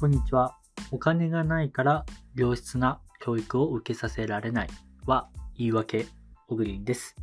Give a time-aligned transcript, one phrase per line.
[0.00, 0.56] こんにちは。
[0.92, 4.68] お金がないから良質な教育を受けさせられない
[5.04, 6.06] は言い訳、
[6.48, 7.16] 小栗です。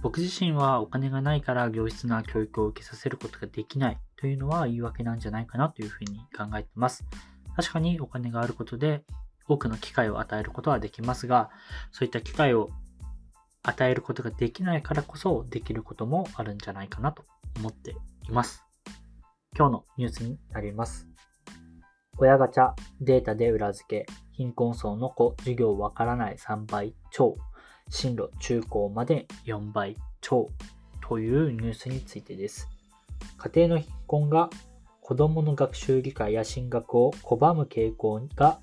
[0.00, 7.04] 僕自身はお金がないから良質な教育を受けさせることができないというのは言い訳なんじゃないかなというふうに考えています。
[7.54, 9.04] 確かにお金があることで
[9.46, 11.50] 多くの機会を与えることはできますが、
[11.92, 12.70] そういった機会を
[13.62, 17.26] 与えることができないからこそできることもあるんじゃないかなと
[17.58, 17.90] 思って
[18.26, 18.64] います。
[19.54, 21.09] 今日のニュースになります。
[22.18, 27.36] 親ガチャ、データで裏付け、貧困層の子、授業わからない3倍超、
[27.88, 30.50] 進路中高まで4倍超
[31.00, 32.68] というニュースについてです。
[33.38, 34.50] 家庭の貧困が
[35.00, 38.60] 子供の学習理解や進学を拒む傾向が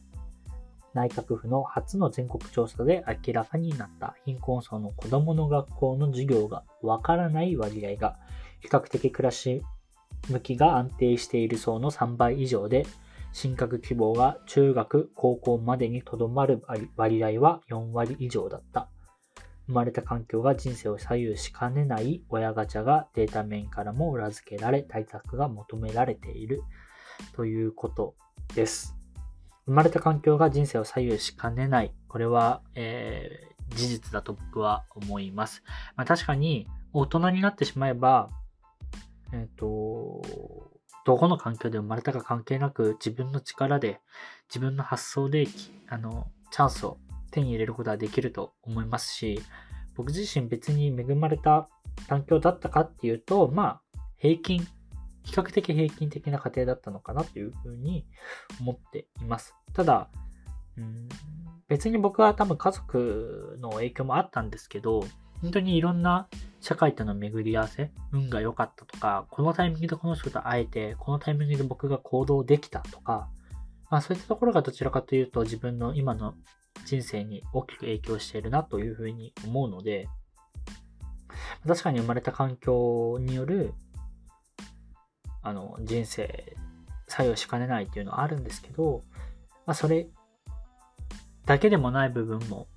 [0.94, 8.18] 内閣府の初の全国調査で明らかになった貧困層の子供の学校の授業がわからない割合が
[8.62, 9.62] 比較的暮らし
[10.30, 12.88] 向きが安定している層の3倍以上で
[13.34, 16.62] 進学希望が中学、高校までにとどまる
[16.96, 18.90] 割合は4割以上だった。
[19.68, 26.64] 生まれた環境が人生を左右しかねない親ガチャがデータ面からも裏付けられ対策が求められている
[27.36, 28.16] ということ
[28.56, 28.96] です。
[29.66, 31.94] 生まれた環境が人生を左右しかねない。
[32.08, 35.64] これは、えー、事実だと僕は思います。
[35.98, 38.30] まあ、確かに大人になってしまえば、
[39.34, 40.67] えっ、ー、と、
[41.08, 44.02] どこの環境で生まれたか関係なく自分の力で
[44.50, 45.48] 自分の発想で
[45.88, 46.98] あのチャンスを
[47.32, 49.42] 手に入れることはできると思いますし
[49.96, 51.70] 僕自身別に恵まれた
[52.10, 54.68] 環境だったかっていうとまあ平均
[55.24, 58.06] 比較的平均的な家庭だったのかなというふうに
[58.60, 59.56] 思っています。
[59.74, 60.10] ただ
[60.78, 61.08] うん
[61.70, 65.06] 別に僕は多分家族の影響もあったんですけど
[65.42, 66.28] 本当にいろんな
[66.62, 73.30] 社会との巡り合わせ、運が良かったとか、このタイミングでこの人と会えて、このタイミングで僕が行動できたとか、
[73.90, 76.34] まあそういったところがどちらかというと自分の今の
[76.86, 80.10] 人生に大きく影響しているなというふうに思うので、
[81.68, 83.74] 確かに生まれた環境による、
[85.42, 86.56] あの、人生、
[87.08, 89.04] 作用しかねないっていうのはあるんですけど、
[89.66, 90.08] まあそれ
[91.46, 92.68] だけでもない部分も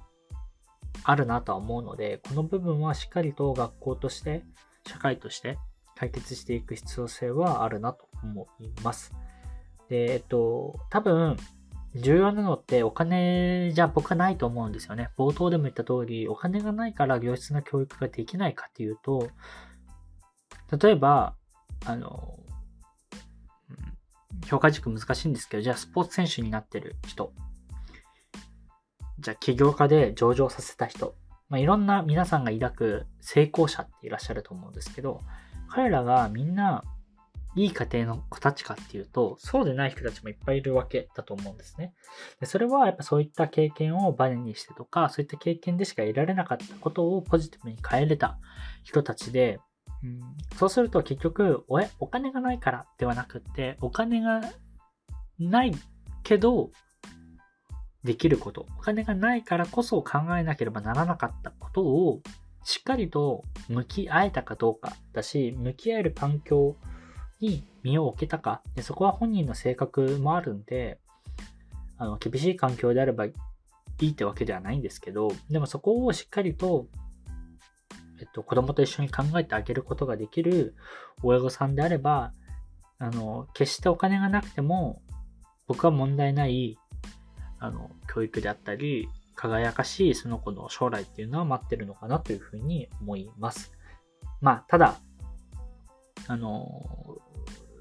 [1.05, 4.45] あるなとは思うので、この部分はしっかりと学校として、
[4.87, 5.59] 社会として
[5.97, 9.13] 解決していく必要性はあるなと思います。
[9.89, 11.37] で、えっと、多分、
[11.97, 15.11] 重要なのってお金じゃ僕はないと思うんですよね。
[15.19, 19.29] 冒頭でも言った通り、お金がないから良質な教育ができないかっていうと、
[20.81, 21.35] 例えば、
[21.85, 22.39] あの、
[24.47, 27.33] 評価軸難しいんですけど、じゃあスポーツ選手になってる人
[29.21, 31.15] じゃあ起業家で上場させた人、
[31.49, 35.21] まあ、いろんな皆さんが抱く成功者っていらっしゃると思うんですけど、
[35.69, 36.83] 彼らがみんな
[37.57, 41.93] いい家庭の子たちかっていうと、そうでない人たちもいっぱいいるわけだと思うんですね。
[42.39, 48.39] でそれはやっぱそういった経験をバネにしてとか、そういった経験でしか得られなかったことをポジティブに変えれた
[48.85, 49.59] 人たちで、
[50.03, 50.21] うん、
[50.57, 54.41] そうすると結局お、お金がないからではなくって、お金が
[55.39, 55.75] ない
[56.23, 56.71] けど、
[58.05, 62.21] できること、お金がないからこそ考えなければならなかったことを
[62.65, 66.77] しっかりと向き合えたかどうかだし、向き合える環境
[67.41, 70.99] に身を置けたか、でそこは本人の性格もあるんで、
[71.99, 73.33] あの厳しい環境であればい
[74.01, 76.87] いってわけではないんですけど、でもそこをしっかりと、
[78.19, 80.75] えっと、子供と一緒に考えてあげることができる
[81.23, 82.33] 親御さんであれば、
[82.99, 85.03] あの、決してお金がなくても、
[85.67, 86.79] 僕は問題ない
[87.61, 93.73] あの、教育であったり、輝かしいその子の将来っていうのは待ってるのかなというふうに思います。
[94.41, 94.97] まあ、ただ、
[96.27, 97.19] あの、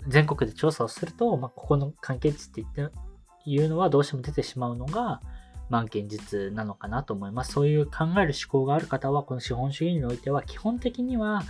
[0.07, 2.97] 全国で調査をすると、まあ、ここの関係値って言って、
[3.45, 5.22] いうのはどうしても出てしまうのが、
[5.69, 7.53] まあ、現実なのかなと思います。
[7.53, 11.44] そういう考える思考がある方は、この資本主義においては、基本的には、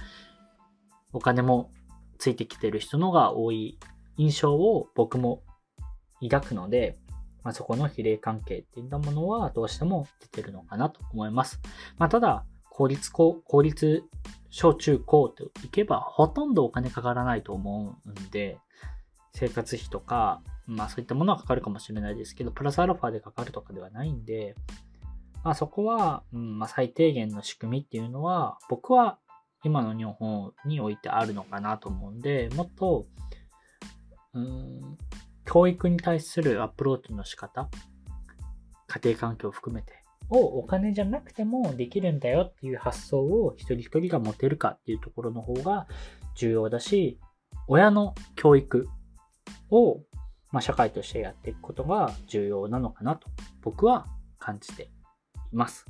[1.13, 1.71] お金も
[2.18, 3.80] ついてきてる人のが多い
[4.18, 5.42] 印象を僕も
[6.21, 7.00] 抱くので、
[7.44, 11.59] まあ、そこの比例関係っていったものはどうしても出てるのかなと思います。
[11.97, 14.03] まあ、ただ、公立高、公立
[14.50, 18.57] 小中高といけばほとんどお金かからないと思うんで、
[19.33, 24.56] 生活費とか、まあそういったものはかかるかもしれないですけど、プラスアルファでかかるとかではないんで、
[25.44, 29.19] まあそこは、うんまあ、最低限の仕組みっていうのは、僕は
[29.63, 33.07] 今の日本においてあるのかなと思うんで、もっと、
[34.33, 34.97] うん、
[35.51, 37.69] 教育に対するアプローチの仕方、
[38.86, 45.88] 家庭環境を含めて、をお金じゃなくてもできるんだよっていう発想を一人一人が持てるかっていうところの方が
[46.36, 47.19] 重要だし、
[47.68, 48.88] 親の教育
[49.72, 50.01] を
[50.51, 53.28] まあ、社会としてやっていくことが重要なのかなと
[53.62, 54.07] 僕は
[54.40, 54.90] 感じて
[55.51, 55.86] います。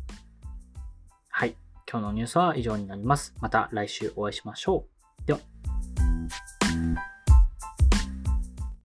[1.30, 1.56] はい。
[1.90, 3.34] 今日のニュースは以上になります。
[3.40, 4.86] また来週お会いしましょ
[5.24, 5.26] う。
[5.26, 5.59] では。